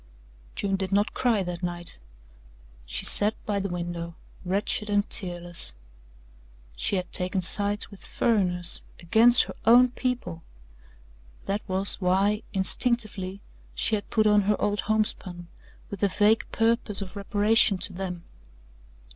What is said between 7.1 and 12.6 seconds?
taken sides with "furriners" against her own people. That was why,